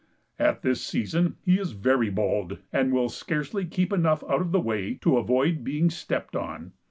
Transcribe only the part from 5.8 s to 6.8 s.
stepped on.